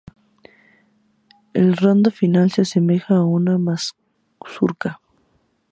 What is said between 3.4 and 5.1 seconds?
mazurca.